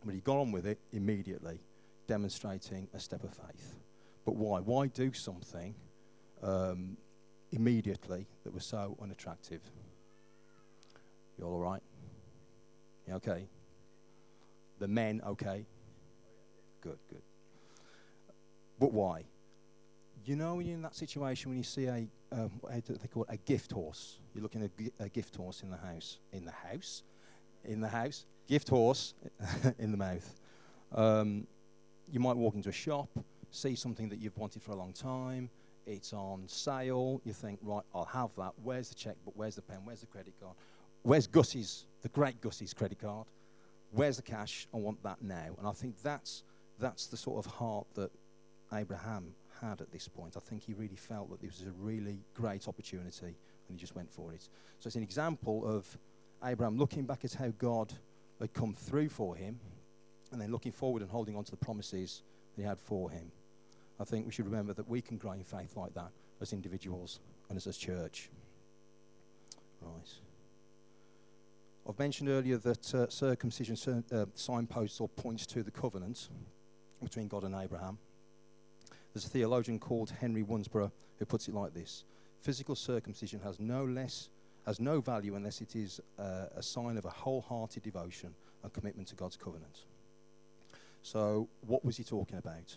[0.05, 1.61] But he got on with it immediately,
[2.07, 3.77] demonstrating a step of faith.
[4.24, 4.61] But why?
[4.61, 5.74] Why do something
[6.42, 6.96] um,
[7.51, 9.62] immediately that was so unattractive?
[11.38, 11.83] You all right?
[13.07, 13.48] Yeah, okay.
[14.79, 15.66] The men, okay.
[16.81, 17.22] Good, good.
[18.79, 19.24] But why?
[20.24, 23.09] You know, when you're in that situation, when you see a, um, what do they
[23.09, 24.70] call it, a gift horse, you're looking at
[25.01, 26.18] a gift horse in the house.
[26.33, 27.03] In the house?
[27.64, 29.14] In the house, gift horse
[29.79, 30.35] in the mouth.
[30.92, 31.47] Um,
[32.11, 33.11] you might walk into a shop,
[33.51, 35.51] see something that you've wanted for a long time,
[35.88, 38.53] it's on sale, you think, right, I'll have that.
[38.62, 39.33] Where's the checkbook?
[39.35, 39.79] Where's the pen?
[39.85, 40.55] Where's the credit card?
[41.03, 43.27] Where's Gussie's, the great Gussie's credit card?
[43.90, 44.68] Where's the cash?
[44.75, 45.55] I want that now.
[45.59, 46.44] And I think that's,
[46.79, 48.11] that's the sort of heart that
[48.73, 50.35] Abraham had at this point.
[50.37, 53.27] I think he really felt that this was a really great opportunity
[53.68, 54.42] and he just went for it.
[54.79, 55.97] So it's an example of
[56.44, 57.92] Abraham looking back at how God
[58.40, 59.59] had come through for him
[60.31, 62.22] and then looking forward and holding on to the promises
[62.55, 63.33] that he had for him.
[64.01, 67.20] I think we should remember that we can grow in faith like that as individuals
[67.48, 68.31] and as a church.
[69.81, 70.09] Right.
[71.88, 76.29] I've mentioned earlier that uh, circumcision uh, signposts or points to the covenant
[77.03, 77.98] between God and Abraham.
[79.14, 82.05] There's a theologian called Henry Wansbrough who puts it like this
[82.40, 84.29] Physical circumcision has no less
[84.69, 89.09] has no value unless it is uh, a sign of a wholehearted devotion and commitment
[89.09, 89.87] to God's covenant.
[91.01, 92.77] So, what was he talking about?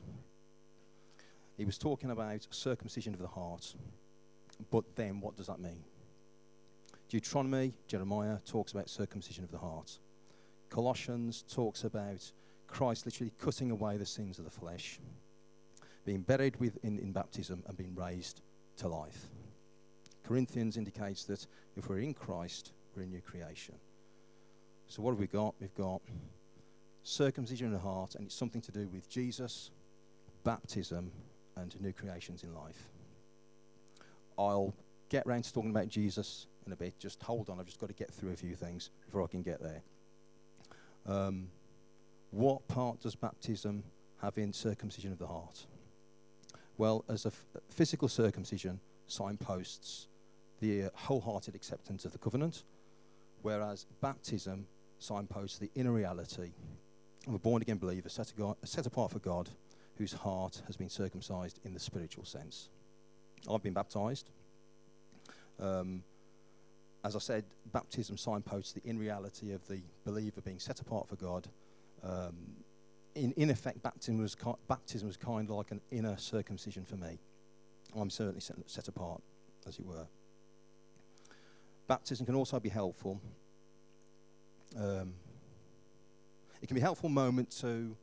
[1.58, 3.76] He was talking about circumcision of the heart.
[4.70, 5.84] But then, what does that mean?
[7.10, 10.00] Deuteronomy, Jeremiah talks about circumcision of the heart.
[10.70, 12.32] Colossians talks about
[12.68, 15.02] Christ literally cutting away the sins of the flesh,
[16.06, 18.42] being buried with in, in baptism, and being raised
[18.78, 19.30] to life.
[20.24, 23.76] Corinthians indicates that if we're in Christ, we're a new creation.
[24.88, 25.56] So, what have we got?
[25.60, 26.02] We've got
[27.04, 29.72] circumcision in the heart, and it's something to do with Jesus,
[30.44, 31.12] baptism,
[31.56, 32.90] and new creations in life.
[34.38, 34.74] I'll
[35.10, 36.98] get round to talking about Jesus in a bit.
[37.00, 39.42] Just hold on, I've just got to get through a few things before I can
[39.42, 39.82] get there.
[41.06, 41.50] Um,
[42.32, 43.84] what part does baptism
[44.22, 45.66] have in circumcision of the heart?
[46.78, 50.08] Well, as a f- physical circumcision signposts
[50.62, 52.63] the uh, wholehearted acceptance of the covenant,
[53.41, 54.67] whereas baptism
[55.00, 56.52] signposts the inner reality
[57.28, 59.50] of a born again believer set, God, set apart for God
[59.97, 62.69] whose heart has been circumcised in the spiritual sense.
[63.52, 64.30] I've been baptized.
[65.60, 66.04] Um,
[67.04, 71.15] as I said, baptism signposts the in reality of the believer being set apart for
[71.15, 71.47] God.
[72.04, 72.36] Um,
[73.15, 74.36] in, in effect, baptism was,
[74.67, 77.19] baptism was kind of like an inner circumcision for me.
[77.95, 79.21] I'm certainly set, set apart,
[79.67, 80.08] as it were.
[81.88, 83.22] Baptism can also be helpful.
[84.78, 85.13] Um,
[86.62, 87.96] it can be a helpful moment to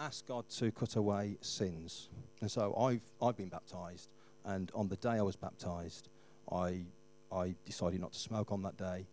[0.00, 2.08] ask God to cut away sins.
[2.40, 4.10] And so I've, I've been baptized,
[4.44, 6.08] and on the day I was baptized,
[6.50, 6.84] I,
[7.32, 9.06] I decided not to smoke on that day.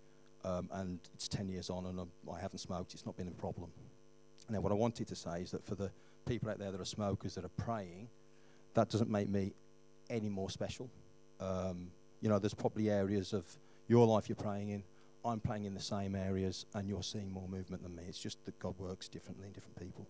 [0.44, 2.94] Um, and it's 10 years on, and I'm, I haven't smoked.
[2.94, 3.70] It's not been a problem.
[4.50, 5.92] Now, what I wanted to say is that for the
[6.26, 8.10] people out there that are smokers that are praying,
[8.74, 9.54] that doesn't make me
[10.10, 10.90] any more special.
[11.40, 11.92] Um,
[12.22, 13.46] you know, there's probably areas of
[13.88, 14.84] your life you're praying in.
[15.24, 18.04] I'm praying in the same areas, and you're seeing more movement than me.
[18.08, 20.08] It's just that God works differently in different people.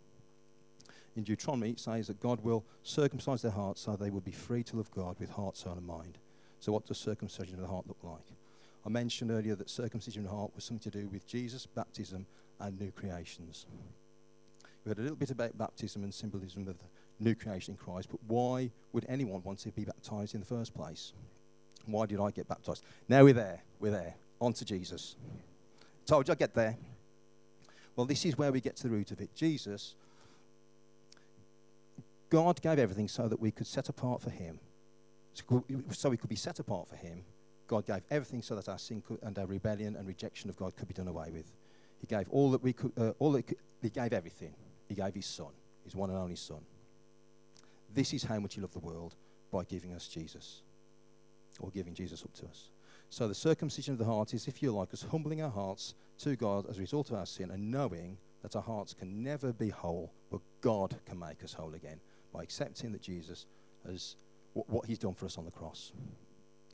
[1.16, 4.64] In Deuteronomy, it says that God will circumcise their hearts so they will be free
[4.64, 6.18] to love God with heart, soul, and mind.
[6.60, 8.34] So, what does circumcision of the heart look like?
[8.86, 12.26] I mentioned earlier that circumcision of the heart was something to do with Jesus, baptism,
[12.60, 13.66] and new creations.
[14.86, 16.86] We had a little bit about baptism and symbolism of the
[17.20, 20.74] new creation in Christ, but why would anyone want to be baptized in the first
[20.74, 21.14] place?
[21.86, 22.84] Why did I get baptized?
[23.08, 23.62] Now we're there.
[23.80, 24.16] We're there.
[24.40, 25.16] On to Jesus.
[26.06, 26.78] Told you I'd get there.
[27.96, 29.34] Well, this is where we get to the root of it.
[29.36, 29.96] Jesus,
[32.30, 34.60] God gave everything so that we could set apart for Him.
[35.92, 37.24] So we could be set apart for Him.
[37.68, 40.76] God gave everything so that our sin could, and our rebellion and rejection of God
[40.76, 41.52] could be done away with.
[42.00, 44.54] He gave all that we could, uh, all that could, He gave everything.
[44.88, 45.52] He gave His Son,
[45.84, 46.60] His one and only Son.
[47.94, 49.16] This is how much He loved the world
[49.52, 50.62] by giving us Jesus,
[51.60, 52.70] or giving Jesus up to us.
[53.10, 56.36] So the circumcision of the heart is, if you like, us humbling our hearts to
[56.36, 59.70] God as a result of our sin and knowing that our hearts can never be
[59.70, 62.00] whole, but God can make us whole again
[62.34, 63.46] by accepting that Jesus
[63.86, 64.16] has
[64.54, 65.94] what He's done for us on the cross.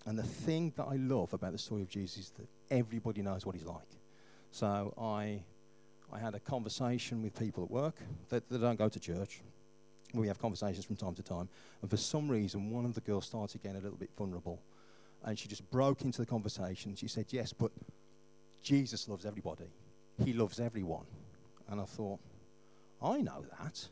[0.06, 3.46] And the thing that I love about the story of Jesus is that everybody knows
[3.46, 3.98] what He's like.
[4.52, 5.44] So I,
[6.12, 7.96] I had a conversation with people at work
[8.30, 9.42] that, that don't go to church.
[10.14, 11.50] We have conversations from time to time.
[11.82, 14.62] And for some reason, one of the girls started getting a little bit vulnerable.
[15.24, 16.96] And she just broke into the conversation.
[16.96, 17.72] She said, Yes, but
[18.62, 19.66] Jesus loves everybody,
[20.24, 21.06] He loves everyone.
[21.70, 22.20] And I thought,
[23.02, 23.88] I know that.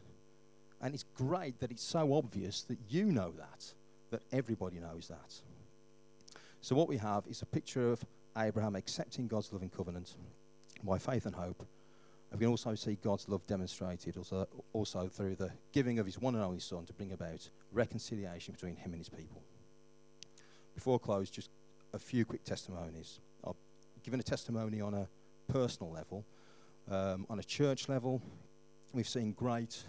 [0.82, 3.74] And it's great that it's so obvious that you know that,
[4.12, 5.42] that everybody knows that.
[6.62, 8.06] So, what we have is a picture of
[8.38, 10.16] Abraham accepting God's loving covenant
[10.84, 11.66] by faith and hope.
[12.32, 16.36] We can also see God's love demonstrated also, also through the giving of his one
[16.36, 19.42] and only Son to bring about reconciliation between him and his people.
[20.74, 21.50] Before I close, just
[21.94, 23.20] a few quick testimonies.
[23.48, 23.56] I've
[24.04, 25.08] given a testimony on a
[25.48, 26.26] personal level.
[26.92, 28.22] Um, on a church level,
[28.92, 29.82] we've seen great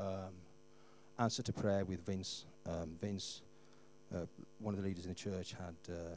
[0.00, 0.34] um,
[1.18, 2.46] answer to prayer with Vince.
[2.66, 3.42] Um, Vince,
[4.12, 4.26] uh,
[4.58, 6.16] one of the leaders in the church, had uh,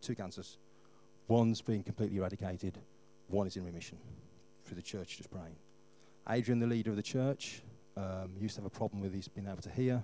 [0.00, 0.58] two cancers.
[1.26, 2.78] One's been completely eradicated,
[3.26, 3.98] one is in remission
[4.68, 5.56] through the church just praying.
[6.28, 7.62] Adrian, the leader of the church,
[7.96, 10.02] um, used to have a problem with his being able to hear,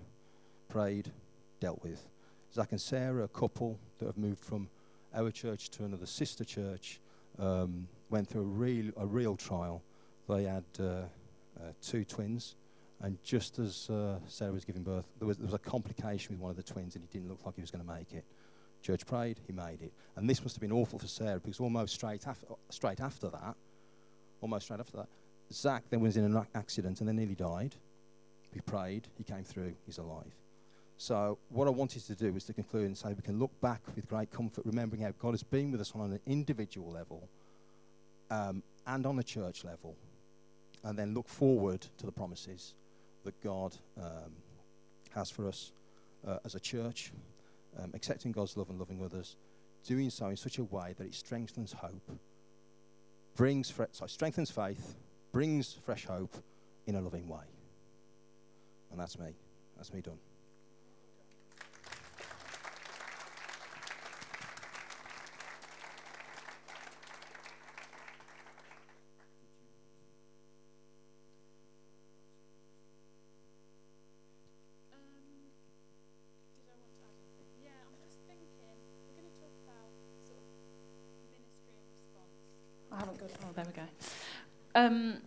[0.69, 1.13] prayed,
[1.61, 2.09] dealt with.
[2.53, 4.69] Zach and Sarah, a couple that have moved from
[5.15, 7.01] our church to another sister church,
[7.39, 9.83] um, went through a real, a real trial.
[10.29, 11.07] They had uh, uh,
[11.83, 12.57] two twins,
[13.03, 16.41] and just as uh, Sarah was giving birth, there was, there was a complication with
[16.41, 18.25] one of the twins, and he didn't look like he was going to make it.
[18.83, 19.93] Church prayed, he made it.
[20.17, 23.57] And this must have been awful for Sarah because almost straight, af- straight after that,
[24.45, 25.09] almost straight after that,
[25.51, 27.75] Zach then was in an accident and then nearly died.
[28.55, 30.37] We prayed, he came through, he's alive.
[30.99, 33.81] So, what I wanted to do was to conclude and say we can look back
[33.97, 37.29] with great comfort, remembering how God has been with us on an individual level
[38.31, 39.97] um, and on a church level,
[40.85, 42.75] and then look forward to the promises
[43.25, 44.33] that God um,
[45.15, 45.73] has for us
[46.29, 47.13] uh, as a church,
[47.83, 49.37] um, accepting God's love and loving others,
[49.87, 52.11] doing so in such a way that it strengthens hope,
[53.37, 54.97] brings fre- sorry, strengthens faith,
[55.33, 56.35] brings fresh hope
[56.87, 57.45] in a loving way.
[58.91, 59.35] And that's me.
[59.77, 60.19] That's me done.
[84.75, 85.19] Um,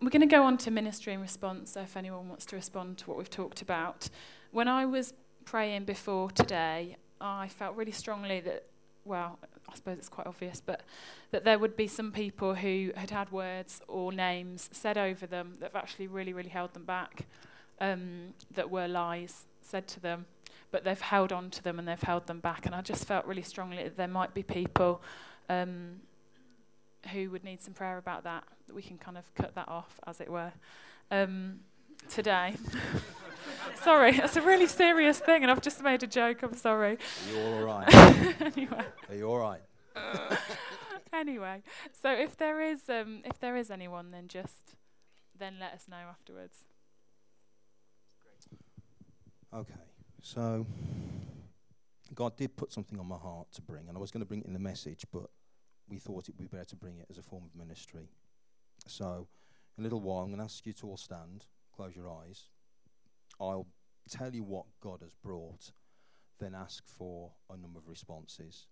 [0.00, 3.06] we're going to go on to ministry and response, if anyone wants to respond to
[3.06, 4.08] what we've talked about.
[4.50, 8.64] When I was praying before today, I felt really strongly that,
[9.04, 9.38] well,
[9.68, 10.82] I suppose it's quite obvious, but
[11.30, 15.54] that there would be some people who had had words or names said over them
[15.60, 17.26] that have actually really, really held them back,
[17.80, 20.26] um, that were lies said to them,
[20.72, 22.66] but they've held on to them and they've held them back.
[22.66, 25.00] And I just felt really strongly that there might be people
[25.48, 26.00] um,
[27.12, 29.98] who would need some prayer about that, that we can kind of cut that off,
[30.06, 30.52] as it were,
[31.10, 31.60] um,
[32.08, 32.54] today.
[33.82, 36.42] sorry, that's a really serious thing, and I've just made a joke.
[36.42, 36.92] I'm sorry.
[36.92, 37.94] Are you all right?
[38.40, 38.84] anyway.
[39.08, 39.60] Are you all right?
[41.12, 41.62] anyway,
[42.00, 44.76] so if there is um, if there is anyone, then just
[45.38, 46.64] then let us know afterwards.
[49.54, 49.74] Okay,
[50.22, 50.66] so
[52.14, 54.40] God did put something on my heart to bring, and I was going to bring
[54.40, 55.28] it in the message, but
[55.92, 58.08] we thought it would be better to bring it as a form of ministry.
[58.86, 59.28] So,
[59.76, 61.44] in a little while, I'm going to ask you to all stand,
[61.76, 62.48] close your eyes.
[63.38, 63.66] I'll
[64.08, 65.72] tell you what God has brought,
[66.40, 68.68] then ask for a number of responses,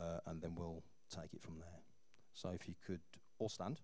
[0.00, 1.82] uh, and then we'll take it from there.
[2.32, 3.00] So, if you could
[3.38, 3.80] all stand.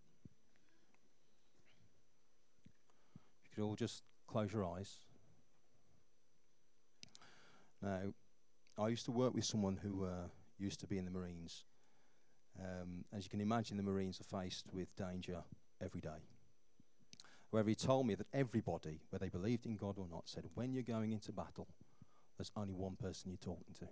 [3.45, 5.01] If you could all just close your eyes.
[7.83, 8.15] Now,
[8.79, 10.29] I used to work with someone who uh,
[10.59, 11.65] used to be in the Marines.
[12.61, 15.43] Um, as you can imagine, the Marines are faced with danger
[15.81, 16.27] every day.
[17.51, 20.73] However, he told me that everybody, whether they believed in God or not, said when
[20.73, 21.69] you're going into battle,
[22.37, 23.89] there's only one person you're talking to.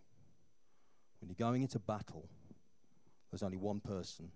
[1.21, 2.29] When you're going into battle,
[3.31, 4.31] there's only one person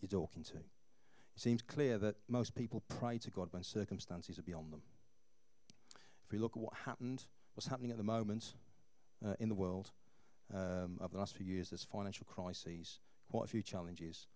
[0.00, 0.56] you're talking to.
[0.56, 4.82] It seems clear that most people pray to God when circumstances are beyond them.
[6.24, 8.54] If we look at what happened, what's happening at the moment
[9.24, 9.90] uh, in the world
[10.54, 13.00] um, over the last few years, there's financial crises,
[13.30, 14.26] quite a few challenges,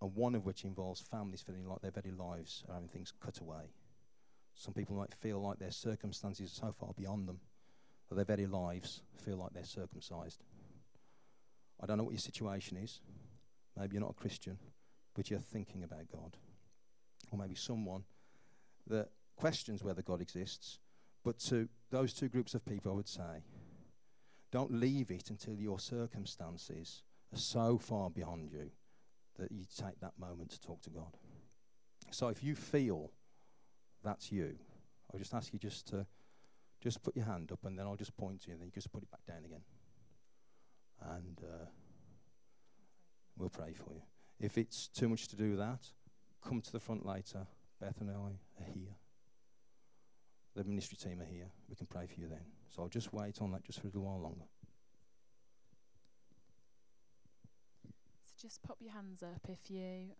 [0.00, 3.38] and one of which involves families feeling like their very lives are having things cut
[3.38, 3.72] away.
[4.54, 7.40] Some people might feel like their circumstances are so far beyond them
[8.08, 10.42] that their very lives feel like they're circumcised.
[11.80, 13.00] I don't know what your situation is.
[13.78, 14.58] Maybe you're not a Christian,
[15.14, 16.36] but you're thinking about God.
[17.30, 18.04] Or maybe someone
[18.86, 20.78] that questions whether God exists.
[21.24, 23.44] But to those two groups of people, I would say,
[24.50, 27.02] don't leave it until your circumstances
[27.32, 28.70] are so far beyond you
[29.38, 31.16] that you take that moment to talk to God.
[32.10, 33.10] So if you feel
[34.02, 34.56] that's you,
[35.12, 36.06] I'll just ask you just to
[36.80, 38.72] just put your hand up and then I'll just point to you and then you
[38.72, 39.62] just put it back down again.
[41.02, 41.66] And uh,
[43.36, 44.02] we'll pray for you.
[44.40, 45.86] If it's too much to do that,
[46.42, 47.46] come to the front later.
[47.80, 48.96] Beth and I are here.
[50.56, 51.50] The ministry team are here.
[51.68, 52.44] We can pray for you then.
[52.74, 54.44] So I'll just wait on that just for a little while longer.
[58.40, 60.16] Just pop your hands up if you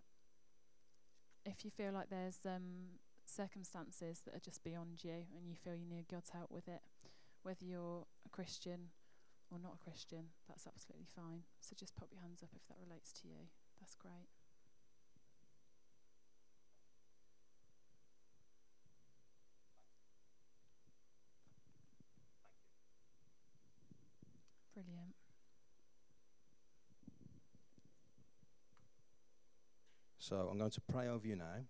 [1.46, 5.74] if you feel like there's um, circumstances that are just beyond you and you feel
[5.74, 6.82] you need God's help with it,
[7.42, 8.90] whether you're a Christian
[9.50, 11.42] or not a Christian, that's absolutely fine.
[11.60, 13.48] So just pop your hands up if that relates to you.
[13.80, 14.28] That's great.
[24.74, 25.19] Brilliant.
[30.30, 31.66] So I'm going to pray over you now.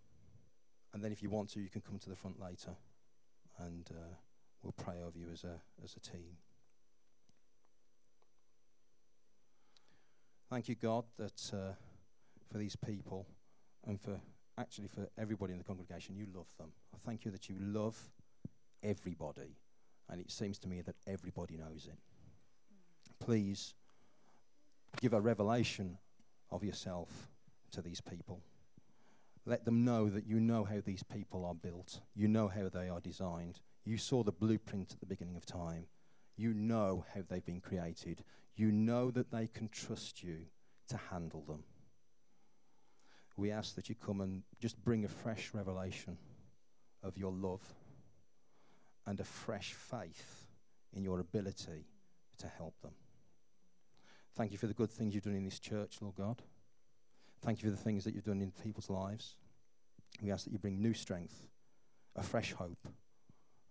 [0.93, 2.73] And then if you want to, you can come to the front later
[3.59, 4.17] and uh,
[4.63, 6.37] we'll pray over you as a, as a team.
[10.51, 11.73] Thank you, God, that uh,
[12.53, 13.27] for these people
[13.87, 14.21] and for
[14.59, 16.69] actually for everybody in the congregation, you love them.
[16.95, 17.97] I thank you that you love
[18.83, 19.57] everybody.
[20.11, 21.99] And it seems to me that everybody knows it.
[23.21, 23.73] please
[25.01, 25.97] give a revelation
[26.51, 27.09] of yourself
[27.71, 28.43] to these people.
[29.51, 32.89] Let them know that you know how these people are built, you know how they
[32.89, 33.59] are designed.
[33.85, 35.87] You saw the blueprint at the beginning of time.
[36.37, 38.23] You know how they've been created.
[38.55, 40.43] You know that they can trust you
[40.87, 41.65] to handle them.
[43.37, 46.17] We ask that you come and just bring a fresh revelation
[47.03, 47.75] of your love
[49.05, 50.47] and a fresh faith
[50.93, 51.89] in your ability
[52.39, 52.95] to help them.
[54.37, 56.41] Thank you for the good things you've done in this church, Lord God.
[57.43, 59.35] Thank you for the things that you've done in people's lives.
[60.23, 61.47] We ask that you bring new strength,
[62.17, 62.89] a fresh hope,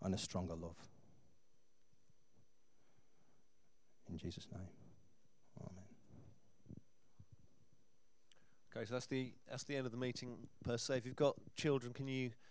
[0.01, 0.77] and a stronger love.
[4.09, 4.67] In Jesus' name.
[5.61, 5.83] Amen.
[8.75, 10.97] Okay, so that's the that's the end of the meeting per se.
[10.97, 12.31] If you've got children, can you